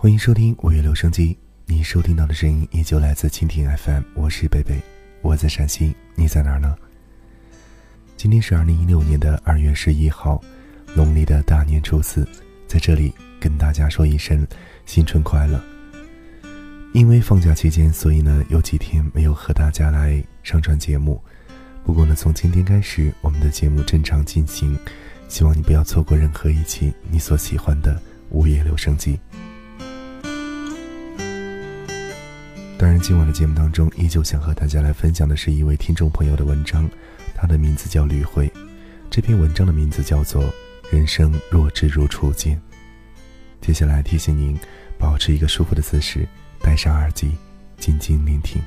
[0.00, 4.80] 欢迎收听五月留声机，你收听到的声音依旧来自蜻蜓 FM，我是贝贝，
[5.22, 6.76] 我在陕西，你在哪儿呢？
[8.16, 10.40] 今天是二零一六年的二月十一号，
[10.94, 12.24] 农历的大年初四，
[12.68, 14.46] 在这里跟大家说一声
[14.86, 15.60] 新春快乐。
[16.94, 21.20] 因为放假期间，所以呢有几天没有和大家来上传节目。
[21.84, 24.78] 不过呢，从今天开始，我们的节目正常进行，
[25.26, 29.18] 希望你不要错过任何一期你所喜欢的午夜留声机。
[32.78, 36.88] 当然，今晚的节目当中，依旧想和大家来分享的是一位听众朋友的文章，
[37.34, 38.48] 他的名字叫吕慧。
[39.10, 40.44] 这篇文章的名字叫做
[40.92, 42.56] 《人生若只如初见》。
[43.60, 44.56] 接下来提醒您，
[44.96, 46.24] 保持一个舒服的姿势，
[46.60, 47.32] 戴上耳机，
[47.78, 48.62] 静静聆听。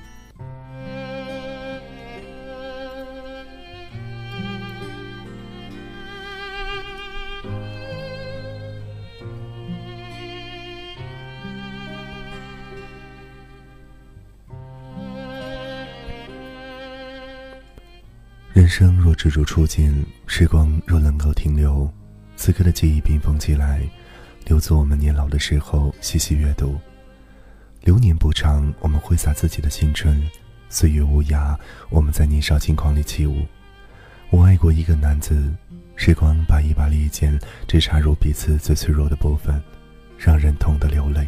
[18.61, 19.91] 人生若只如初见，
[20.27, 21.91] 时光若能够停留，
[22.35, 23.81] 此刻的记忆冰封起来，
[24.45, 26.79] 留作我们年老的时候细细阅读。
[27.81, 30.15] 流年不长，我们挥洒自己的青春；
[30.69, 31.57] 岁月无涯，
[31.89, 33.47] 我们在年少轻狂里起舞。
[34.29, 35.51] 我爱过一个男子，
[35.95, 39.59] 时光把一把利剑只插入彼此最脆弱的部分，
[40.19, 41.27] 让人痛得流泪。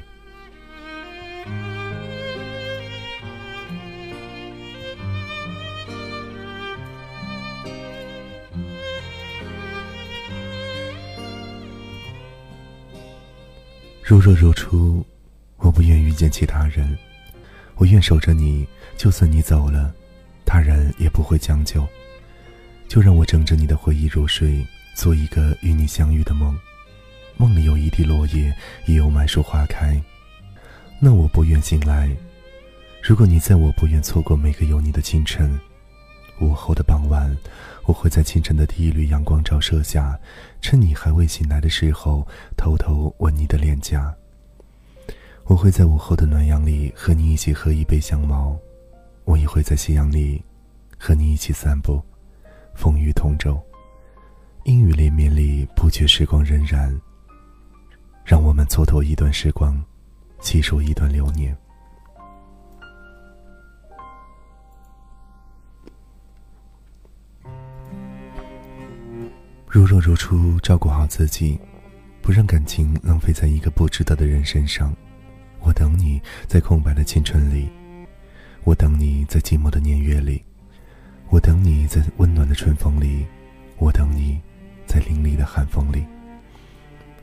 [14.05, 15.01] 如若如初，
[15.55, 16.97] 我不愿遇见其他人，
[17.75, 19.93] 我愿守着你，就算你走了，
[20.45, 21.87] 他人也不会将就。
[22.89, 26.53] 就让我枕着你的回忆入睡，做一个与你相遇的梦。
[27.37, 28.53] 梦里有一地落叶，
[28.87, 29.99] 也有满树花开。
[30.99, 32.13] 那我不愿醒来。
[33.02, 35.58] 如果你在我不愿错过每个有你的清晨。
[36.42, 37.36] 午后的傍晚，
[37.86, 40.19] 我会在清晨的第一缕阳光照射下，
[40.63, 42.25] 趁你还未醒来的时候，
[42.55, 44.15] 偷偷吻你的脸颊。
[45.43, 48.57] 我会在午后的暖阳里和你一起喝一杯香茅，
[49.25, 50.41] 我也会在夕阳里
[50.97, 52.01] 和你一起散步，
[52.73, 53.61] 风雨同舟，
[54.63, 56.97] 阴雨连绵里不觉时光荏苒。
[58.23, 59.83] 让我们蹉跎一段时光，
[60.39, 61.55] 细数一段流年。
[69.73, 71.60] 如若如初，照顾好自己，
[72.22, 74.95] 不让感情浪费在一个不值得的人身上。
[75.61, 77.67] 我等你在空白的青春里，
[78.66, 80.44] 我等你在寂寞的年月里，
[81.32, 83.26] 我等你在温暖的春风里，
[83.80, 84.39] 我等你
[84.86, 86.05] 在凛冽的寒风里。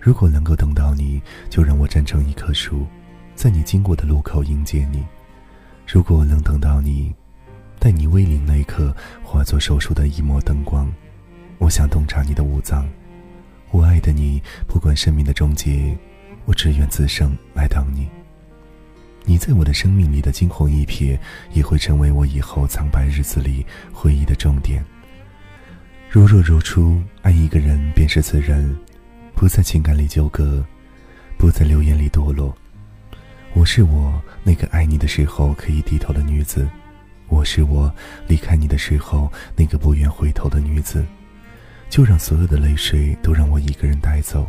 [0.01, 2.85] 如果能够等到你，就让我站成一棵树，
[3.37, 5.07] 在你经过的路口迎接你。
[5.87, 7.15] 如果能等到你，
[7.79, 10.93] 待你归零那一刻，化作手术的一抹灯光。
[11.61, 12.89] 我想洞察你的五脏，
[13.71, 15.95] 我爱的你，不管生命的终结，
[16.47, 18.09] 我只愿此生来等你。
[19.27, 21.19] 你在我的生命里的惊鸿一瞥，
[21.53, 24.83] 也会成为我以后苍白日子里回忆的重点。
[26.09, 28.75] 如若如初，爱一个人便是此人，
[29.35, 30.65] 不在情感里纠葛，
[31.37, 32.57] 不在流言里堕落。
[33.53, 36.67] 我是我那个爱你的时候可以低头的女子，
[37.29, 37.95] 我是我
[38.27, 41.05] 离开你的时候那个不愿回头的女子。
[41.91, 44.49] 就让所有的泪水都让我一个人带走。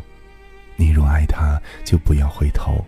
[0.75, 2.85] 你若爱他，就不要回头。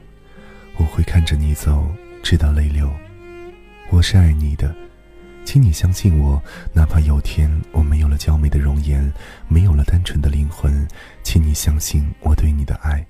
[0.78, 1.92] 我会看着你走，
[2.22, 2.88] 直到泪流。
[3.90, 4.74] 我是爱你的，
[5.44, 6.42] 请你相信我。
[6.72, 9.12] 哪怕有天我没有了娇美的容颜，
[9.48, 10.88] 没有了单纯的灵魂，
[11.24, 13.06] 请你相信我对你的爱。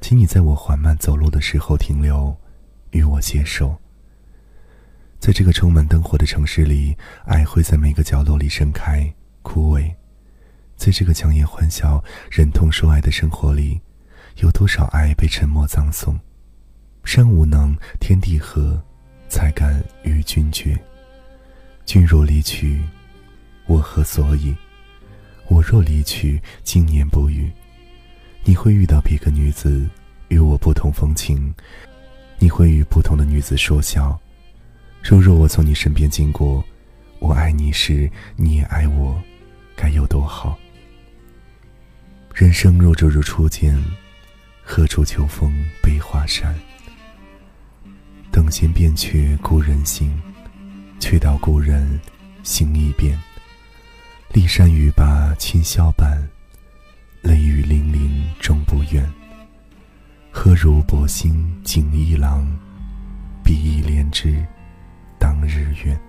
[0.00, 2.36] 请你在我缓慢走路的时候停留，
[2.90, 3.80] 与我携手。
[5.20, 9.88] 在这个充满灯火的城市里，爱会在每个角落里盛开、枯萎。
[10.82, 13.80] 在这个强颜欢笑、忍痛说爱的生活里，
[14.38, 16.18] 有多少爱被沉默葬送？
[17.04, 18.82] 山无能，天地合，
[19.28, 20.76] 才敢与君绝。
[21.86, 22.82] 君若离去，
[23.66, 24.52] 我何所以？
[25.46, 27.48] 我若离去，经年不遇。
[28.42, 29.88] 你会遇到别个女子，
[30.30, 31.38] 与我不同风情；
[32.40, 34.20] 你会与不同的女子说笑。
[35.00, 36.64] 如若我从你身边经过，
[37.20, 39.22] 我爱你时，你也爱我，
[39.76, 40.58] 该有多好？
[42.34, 43.78] 人生若只如初见
[44.62, 45.52] 何处秋风
[45.82, 46.58] 悲画扇
[48.30, 50.10] 等闲变却故人心
[50.98, 52.00] 却道故人
[52.42, 53.20] 心易变
[54.32, 56.26] 骊山语罢清宵半
[57.20, 59.06] 泪雨霖铃终不怨
[60.30, 62.46] 何如薄幸锦衣郎
[63.44, 64.42] 比翼连枝
[65.18, 66.00] 当日愿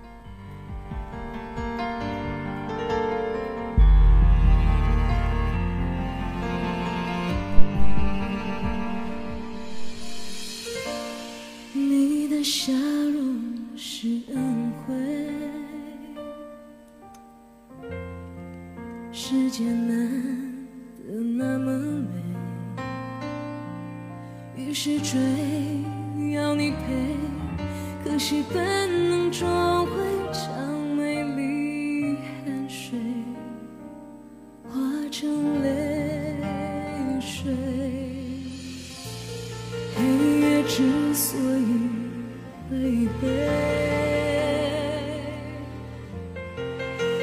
[19.16, 20.10] 世界难
[21.06, 22.08] 得那么美，
[24.56, 25.20] 于是追，
[26.32, 26.76] 要你陪，
[28.02, 29.92] 可惜本能终会
[30.32, 30.50] 将
[30.96, 32.98] 美丽汗水
[34.64, 34.72] 化
[35.12, 36.34] 成泪
[37.20, 37.54] 水。
[39.94, 40.02] 黑
[40.40, 41.88] 夜之所以
[42.68, 43.22] 会黑，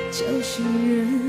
[0.10, 1.21] 叫醒人。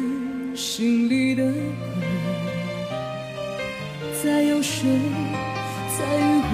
[4.22, 4.86] 再有谁，
[5.98, 6.46] 再迂回，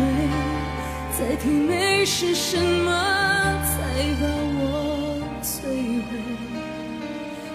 [1.18, 2.90] 再体美是什么，
[3.62, 3.76] 才
[4.18, 4.26] 把
[4.56, 6.10] 我摧毁？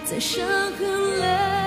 [0.04, 0.46] 在伤
[0.78, 1.63] 痕累。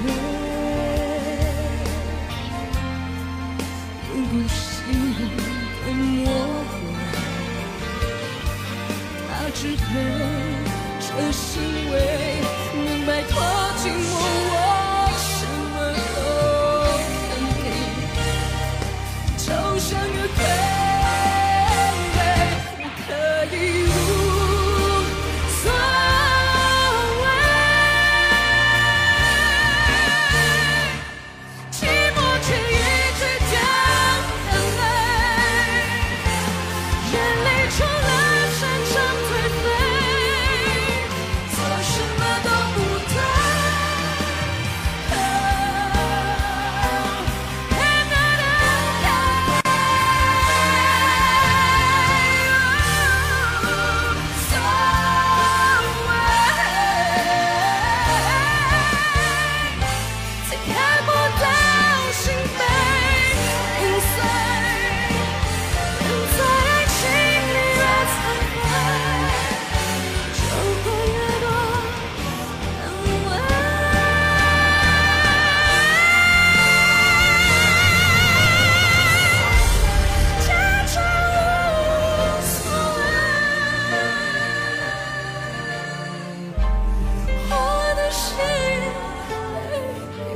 [0.00, 0.31] 你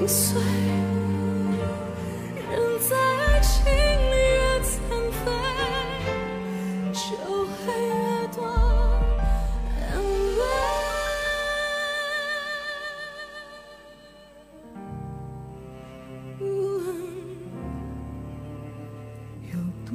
[0.06, 0.40] 碎
[2.48, 4.78] 人在爱情里越残
[5.10, 5.24] 废
[6.92, 7.00] 就
[7.44, 7.56] 会
[7.88, 7.90] 越
[8.36, 8.38] 多
[9.80, 9.98] 安
[10.38, 10.40] 慰
[16.40, 16.86] 无论
[19.52, 19.90] 有多